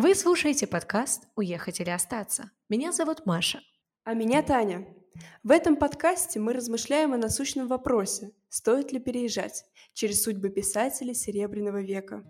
[0.00, 2.52] Вы слушаете подкаст «Уехать или остаться».
[2.68, 3.60] Меня зовут Маша.
[4.04, 4.86] А меня Таня.
[5.42, 9.64] В этом подкасте мы размышляем о насущном вопросе, стоит ли переезжать,
[9.94, 12.22] через судьбы писателей Серебряного века.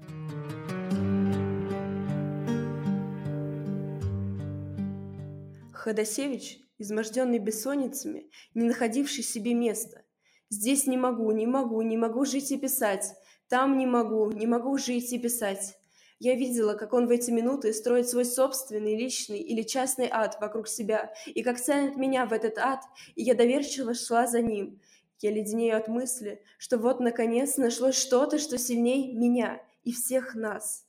[5.75, 10.07] Ходосевич, изможденный бессонницами, не находивший себе места.
[10.49, 13.15] «Здесь не могу, не могу, не могу жить и писать.
[13.51, 15.78] Там не могу, не могу жить и писать.
[16.21, 20.67] Я видела, как он в эти минуты строит свой собственный, личный или частный ад вокруг
[20.67, 22.81] себя, и как ценит меня в этот ад,
[23.15, 24.81] и я доверчиво шла за ним.
[25.21, 30.85] Я леденею от мысли, что вот, наконец, нашлось что-то, что сильнее меня и всех нас.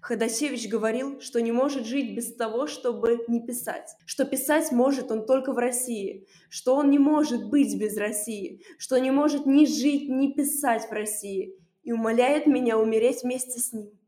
[0.00, 5.26] Ходосевич говорил, что не может жить без того, чтобы не писать, что писать может он
[5.26, 10.08] только в России, что он не может быть без России, что не может ни жить,
[10.08, 13.99] ни писать в России, и умоляет меня умереть вместе с ним.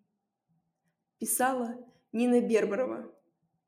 [1.23, 1.79] Писала
[2.11, 3.09] Нина Берберова,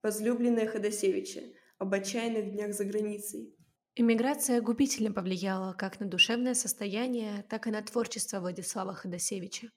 [0.03, 1.41] возлюбленная Ходосевича,
[1.79, 3.55] об отчаянных днях за границей.
[3.95, 9.71] Иммиграция губительно повлияла как на душевное состояние, так и на творчество Владислава Ходосевича.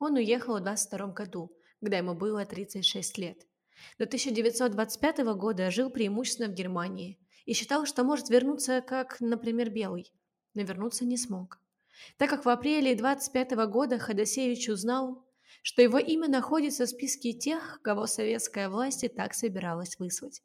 [0.00, 3.46] Он уехал в 22 году, когда ему было 36 лет.
[3.96, 10.12] До 1925 года жил преимущественно в Германии и считал, что может вернуться как, например, Белый,
[10.54, 11.60] но вернуться не смог.
[12.16, 15.29] Так как в апреле 25 года Ходосевич узнал,
[15.62, 20.42] что его имя находится в списке тех, кого советская власть и так собиралась выслать.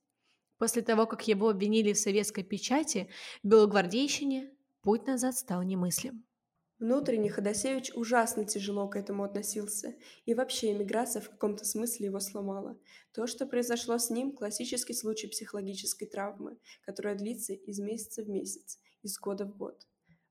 [0.57, 3.09] После того, как его обвинили в советской печати,
[3.43, 6.25] в белогвардейщине, путь назад стал немыслим.
[6.77, 12.77] Внутренне Ходосевич ужасно тяжело к этому относился, и вообще эмиграция в каком-то смысле его сломала.
[13.13, 18.77] То, что произошло с ним, классический случай психологической травмы, которая длится из месяца в месяц,
[19.03, 19.87] из года в год.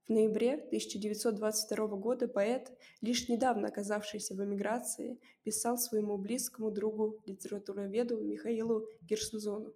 [0.06, 8.20] В ноябре 1922 года поэт, лишь недавно оказавшийся в эмиграции, писал своему близкому другу, литературоведу
[8.20, 9.72] Михаилу Гершнзону.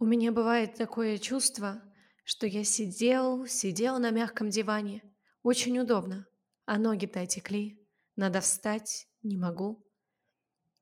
[0.00, 1.80] «У меня бывает такое чувство,
[2.24, 5.04] что я сидел, сидел на мягком диване.
[5.44, 6.26] Очень удобно,
[6.64, 7.78] а ноги-то отекли.
[8.16, 9.86] Надо встать, не могу.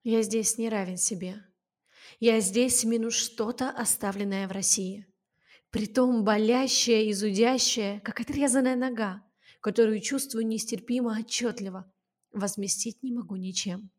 [0.03, 1.45] Я здесь не равен себе.
[2.21, 5.08] Я здесь минус что-то, оставленное в России
[5.71, 9.23] притом болящая и зудящая, как отрезанная нога,
[9.61, 11.91] которую чувствую нестерпимо отчетливо,
[12.33, 13.91] возместить не могу ничем.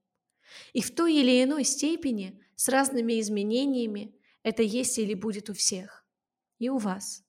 [0.74, 6.06] И в той или иной степени, с разными изменениями, это есть или будет у всех.
[6.57, 7.24] И у вас.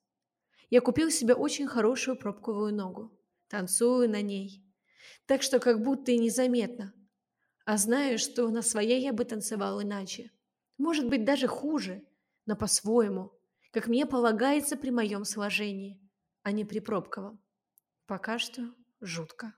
[0.70, 3.16] Я купил себе очень хорошую пробковую ногу.
[3.48, 4.64] Танцую на ней.
[5.26, 6.94] Так что как будто и незаметно.
[7.66, 10.30] А знаю, что на своей я бы танцевал иначе.
[10.78, 12.02] Может быть, даже хуже,
[12.46, 13.32] но по-своему–
[13.70, 16.00] как мне полагается при моем сложении,
[16.42, 17.40] а не при пробковом.
[18.06, 19.54] Пока что жутко.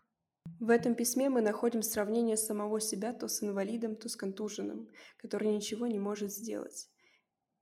[0.60, 5.48] В этом письме мы находим сравнение самого себя то с инвалидом, то с контуженным, который
[5.48, 6.88] ничего не может сделать.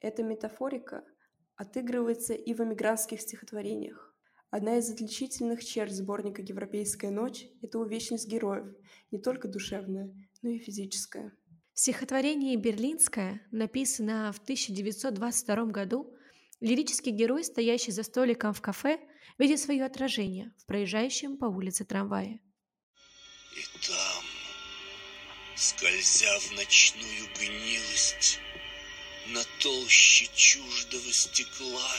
[0.00, 1.04] Эта метафорика
[1.56, 4.14] отыгрывается и в эмигрантских стихотворениях.
[4.50, 8.74] Одна из отличительных черт сборника «Европейская ночь»— это увечность героев,
[9.10, 10.10] не только душевная,
[10.42, 11.32] но и физическая.
[11.74, 16.16] В стихотворении «Берлинская», написано в 1922 году,
[16.60, 19.00] Лирический герой, стоящий за столиком в кафе,
[19.38, 22.40] видит свое отражение в проезжающем по улице трамвае.
[23.56, 24.24] И там,
[25.56, 28.40] скользя в ночную гнилость,
[29.28, 31.92] на толще чуждого стекла,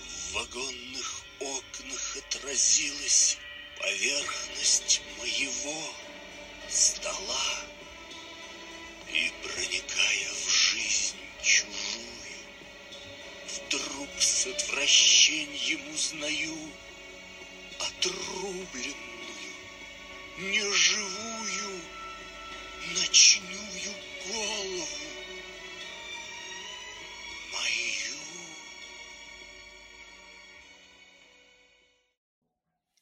[0.00, 3.38] в вагонных окнах отразилась
[3.78, 5.80] поверхность моего
[6.68, 7.60] стола.
[9.12, 11.25] И проникая в жизнь
[14.46, 16.54] с отвращением узнаю
[17.78, 18.94] Отрубленную,
[20.38, 21.80] неживую,
[22.94, 23.92] ночную
[24.28, 24.86] голову
[27.52, 28.16] мою.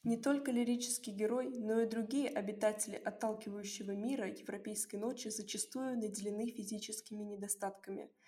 [0.03, 7.23] Не только лирический герой, но и другие обитатели отталкивающего мира европейской ночи зачастую наделены физическими
[7.23, 8.09] недостатками–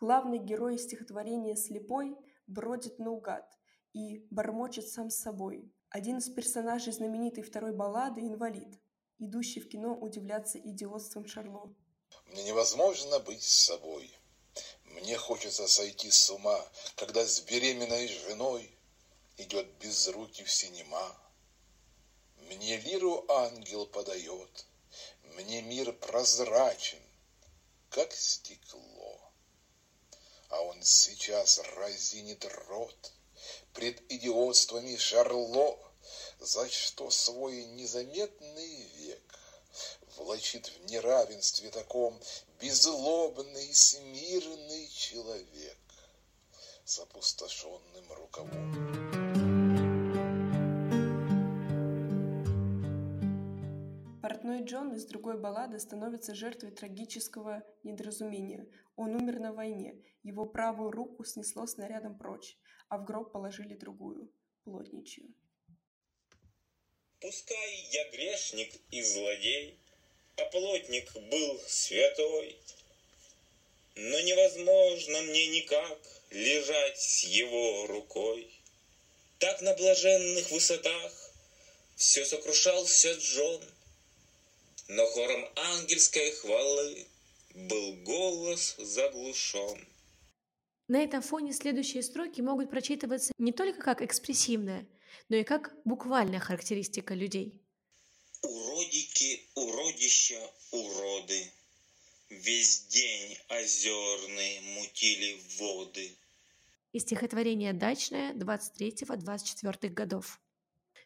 [0.00, 2.16] Главный герой стихотворения «Слепой»
[2.50, 3.46] бродит наугад
[3.92, 5.72] и бормочет сам с собой.
[5.88, 8.78] Один из персонажей знаменитой второй баллады– инвалид,
[9.18, 11.74] идущий в кино удивляться идиотством Шарло.
[12.26, 14.10] Мне невозможно быть с собой.
[14.84, 16.60] Мне хочется сойти с ума,
[16.96, 18.70] когда с беременной женой
[19.36, 21.16] идет без руки в синема.
[22.36, 24.66] Мне лиру ангел подает,
[25.36, 26.98] мне мир прозрачен,
[27.90, 28.89] как стекло
[30.50, 33.12] а он сейчас разинит рот
[33.72, 35.78] пред идиотствами Шарло,
[36.40, 39.38] за что свой незаметный век
[40.16, 42.20] влачит в неравенстве таком
[42.60, 45.78] безлобный, смирный человек
[46.84, 49.19] с опустошенным рукавом.
[54.60, 58.66] Портной Джон из другой баллады становится жертвой трагического недоразумения.
[58.96, 62.56] Он умер на войне, его правую руку снесло снарядом прочь,
[62.88, 64.30] а в гроб положили другую,
[64.64, 65.32] плотничью.
[67.20, 69.78] Пускай я грешник и злодей,
[70.36, 72.58] а плотник был святой,
[73.94, 75.98] но невозможно мне никак
[76.30, 78.50] лежать с его рукой.
[79.38, 81.32] Так на блаженных высотах
[81.96, 83.62] все сокрушался Джон,
[84.90, 87.06] но хором ангельской хвалы
[87.54, 89.86] был голос заглушен.
[90.88, 94.86] На этом фоне следующие строки могут прочитываться не только как экспрессивная,
[95.28, 97.62] но и как буквальная характеристика людей.
[98.42, 100.40] Уродики, уродища,
[100.72, 101.52] уроды,
[102.30, 106.16] Весь день озерные мутили воды.
[106.92, 110.40] Из стихотворения «Дачная» 23-24 годов.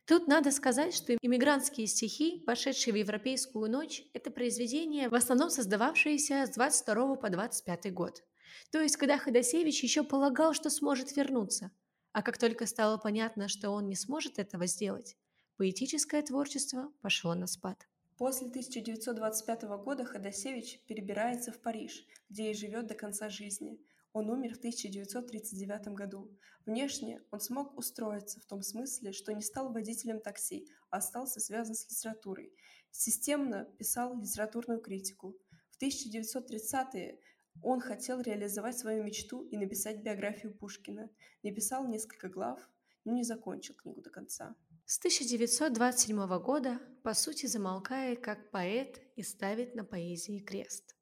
[0.06, 6.45] Тут надо сказать, что иммигрантские стихи, пошедшие в европейскую ночь, это произведения, в основном создававшиеся
[6.47, 8.23] с 22 по 25 год.
[8.71, 11.71] То есть, когда Ходосевич еще полагал, что сможет вернуться.
[12.12, 15.17] А как только стало понятно, что он не сможет этого сделать,
[15.56, 17.89] поэтическое творчество пошло на спад.
[18.19, 23.81] После 1925 года Ходосевич перебирается в Париж, где и живет до конца жизни.
[24.14, 26.31] Он умер в 1939 году.
[26.64, 31.75] Внешне он смог устроиться в том смысле, что не стал водителем такси, а остался связан
[31.75, 32.52] с литературой.
[32.93, 35.37] Системно писал литературную критику.
[35.72, 37.19] В 1930-е
[37.61, 41.11] он хотел реализовать свою мечту и написать биографию Пушкина.
[41.43, 42.61] Написал несколько глав,
[43.05, 44.55] но не закончил книгу до конца.
[44.87, 50.94] С 1927 года, по сути, замолкая как поэт и ставит на поэзии крест.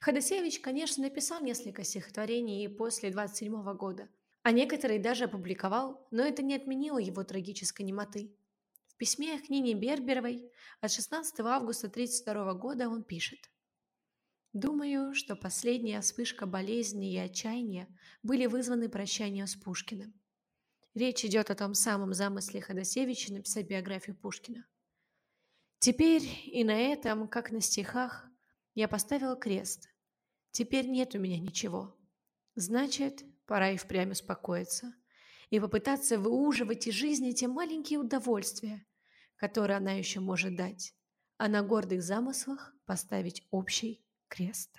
[0.00, 4.08] Ходосевич, конечно, написал несколько стихотворений и после 27 года,
[4.42, 8.34] а некоторые даже опубликовал, но это не отменило его трагической немоты.
[8.88, 10.50] В письме к Нине Берберовой
[10.80, 13.50] от 16 августа 1932 года он пишет
[14.52, 17.88] «Думаю, что последняя вспышка болезни и отчаяния
[18.22, 20.14] были вызваны прощанием с Пушкиным.
[20.94, 24.64] Речь идет о том самом замысле Ходосевича написать биографию Пушкина.
[25.78, 28.26] Теперь и на этом, как на стихах,
[28.76, 29.88] я поставила крест.
[30.52, 31.96] Теперь нет у меня ничего.
[32.54, 34.94] Значит, пора и впрямь успокоиться
[35.50, 38.86] и попытаться выуживать из жизни те маленькие удовольствия,
[39.36, 40.94] которые она еще может дать,
[41.38, 44.76] а на гордых замыслах поставить общий крест.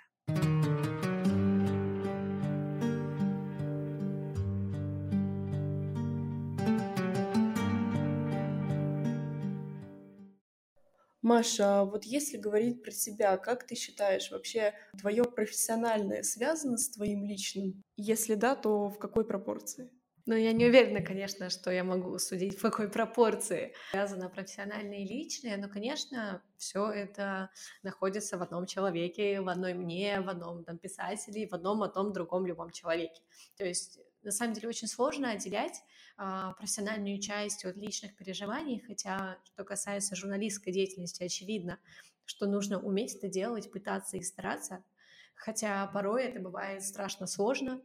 [11.28, 16.88] Маша, а вот если говорить про себя, как ты считаешь, вообще твое профессиональное связано с
[16.88, 17.82] твоим личным?
[17.96, 19.90] Если да, то в какой пропорции?
[20.24, 25.08] Ну, я не уверена, конечно, что я могу судить, в какой пропорции связано профессиональное и
[25.08, 27.50] личное, но, конечно, все это
[27.82, 32.14] находится в одном человеке, в одной мне, в одном там, писателе, в одном, о том,
[32.14, 33.20] другом, любом человеке.
[33.58, 35.82] То есть на самом деле очень сложно отделять
[36.18, 41.78] а, профессиональную часть от личных переживаний, хотя что касается журналистской деятельности, очевидно,
[42.26, 44.84] что нужно уметь это делать, пытаться и стараться,
[45.34, 47.80] хотя порой это бывает страшно сложно.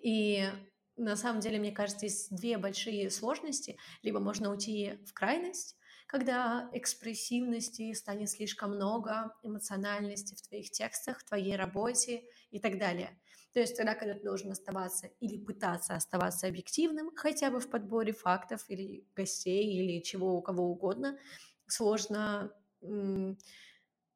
[0.00, 0.48] И
[0.96, 3.76] на самом деле, мне кажется, есть две большие сложности.
[4.02, 5.76] Либо можно уйти в крайность,
[6.06, 13.18] когда экспрессивности станет слишком много, эмоциональности в твоих текстах, в твоей работе и так далее.
[13.54, 18.12] То есть тогда, когда ты должен оставаться или пытаться оставаться объективным, хотя бы в подборе
[18.12, 21.16] фактов или гостей или чего у кого угодно,
[21.68, 22.52] сложно,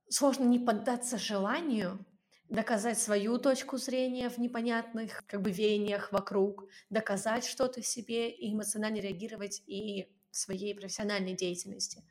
[0.08, 2.04] сложно не поддаться желанию
[2.48, 8.96] доказать свою точку зрения в непонятных как бы веяниях вокруг, доказать что-то себе и эмоционально
[8.96, 12.04] реагировать и в своей профессиональной деятельности.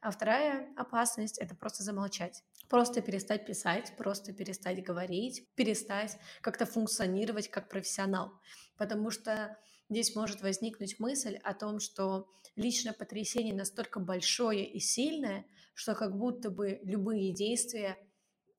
[0.00, 2.42] А вторая опасность— это просто замолчать.
[2.70, 8.32] Просто перестать писать, просто перестать говорить, перестать как-то функционировать как профессионал.
[8.76, 9.58] Потому что
[9.88, 16.16] здесь может возникнуть мысль о том, что личное потрясение настолько большое и сильное, что как
[16.16, 17.98] будто бы любые действия,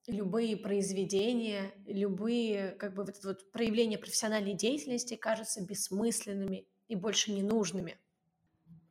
[0.08, 7.98] любые произведения, любые как бы вот, вот проявления профессиональной деятельности кажутся бессмысленными и больше ненужными.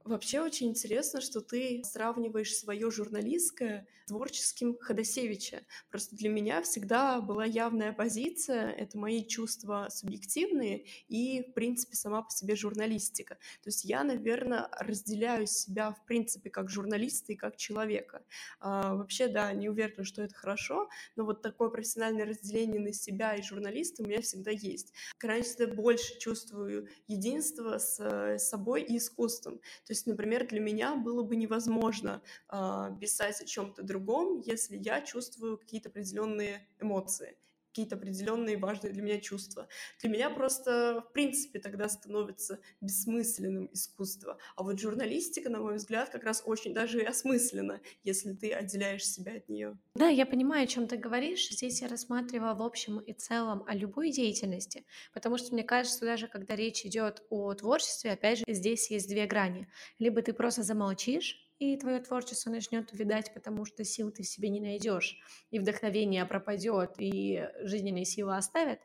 [0.04, 5.62] Вообще очень интересно, что ты сравниваешь свое журналистское с творческим Ходосевича.
[5.88, 12.22] Просто для меня всегда была явная позиция, это мои чувства субъективные и, в принципе, сама
[12.22, 13.34] по себе журналистика.
[13.62, 18.24] То есть я, наверное, разделяю себя, в принципе, как журналиста и как человека.
[18.58, 23.34] А, вообще, да, не уверена, что это хорошо, но вот такое профессиональное разделение на себя
[23.36, 24.92] и журналиста у меня всегда есть.
[25.22, 29.60] Раньше больше чувствую единство с э, собой и искусством.
[29.90, 35.00] То есть, например, для меня было бы невозможно э, писать о чем-то другом, если я
[35.00, 37.36] чувствую какие-то определенные эмоции
[37.70, 39.68] какие-то определенные важные для меня чувства.
[40.00, 44.38] Для меня просто, в принципе, тогда становится бессмысленным искусство.
[44.56, 49.06] А вот журналистика, на мой взгляд, как раз очень даже и осмысленно, если ты отделяешь
[49.06, 49.78] себя от нее.
[49.94, 51.48] Да, я понимаю, о чем ты говоришь.
[51.48, 56.26] Здесь я рассматривала в общем и целом о любой деятельности, потому что мне кажется, даже
[56.26, 59.68] когда речь идет о творчестве, опять же, здесь есть две грани.
[59.98, 64.48] Либо ты просто замолчишь, и твое творчество начнет увидать, потому что сил ты в себе
[64.48, 65.18] не найдешь,
[65.50, 68.80] и вдохновение пропадет, и жизненные силы оставят,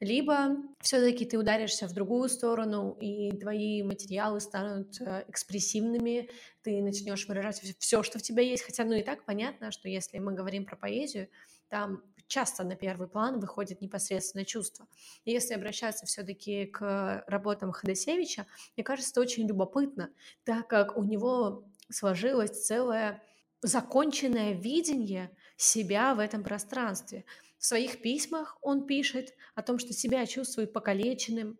[0.00, 6.28] либо все-таки ты ударишься в другую сторону, и твои материалы станут э, экспрессивными,
[6.62, 8.62] ты начнешь выражать все, что в тебя есть.
[8.62, 11.28] Хотя, ну и так понятно, что если мы говорим про поэзию,
[11.68, 14.86] там часто на первый план выходит непосредственно чувство.
[15.24, 18.46] И если обращаться все-таки к работам Ходосевича,
[18.76, 20.10] мне кажется, это очень любопытно,
[20.44, 23.22] так как у него сложилось целое
[23.62, 27.24] законченное видение себя в этом пространстве.
[27.58, 31.58] В своих письмах он пишет о том, что себя чувствует покалеченным,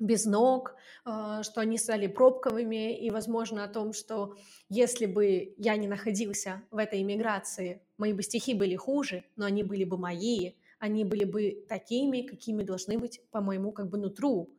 [0.00, 0.74] без ног,
[1.04, 4.36] а, что они стали пробковыми, и, возможно, о том, что
[4.68, 9.62] если бы я не находился в этой иммиграции, мои бы стихи были хуже, но они
[9.62, 14.50] были бы мои, они были бы такими, какими должны быть по моему как бы нутру.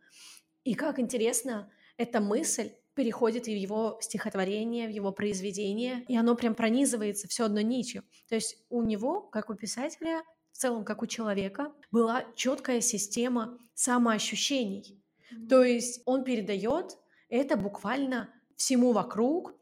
[0.64, 6.56] И как интересно, эта мысль переходит в его стихотворение, в его произведение, и оно прям
[6.56, 8.04] пронизывается все одно нитью.
[8.30, 13.58] То есть у него, как у писателя, в целом, как у человека, была четкая система
[13.74, 15.02] самоощущений.
[15.32, 15.48] Mm-hmm.
[15.48, 16.98] То есть он передает
[17.30, 19.56] это буквально всему вокруг,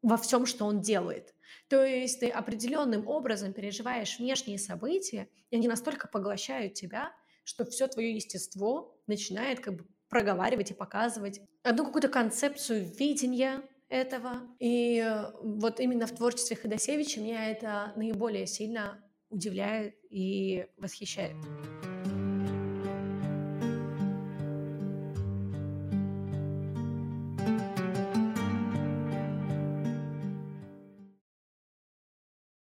[0.00, 1.34] во всем, что он делает.
[1.68, 7.12] То есть ты определенным образом переживаешь внешние события, и они настолько поглощают тебя,
[7.44, 14.42] что все твое естество начинает как бы проговаривать и показывать одну какую-то концепцию видения этого.
[14.58, 21.36] И э, вот именно в творчестве Ходосевича меня это наиболее сильно удивляет и восхищает.